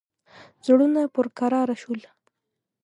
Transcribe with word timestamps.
زړونه 0.65 1.01
پر 1.15 1.25
کراره 1.37 1.75
شول. 1.81 2.01